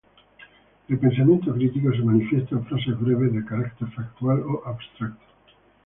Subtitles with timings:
[0.89, 5.23] El pensamiento crítico se manifiesta en frases breves, de carácter factual o abstracto.